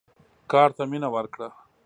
[0.51, 1.47] کار ته مینه ورکړه.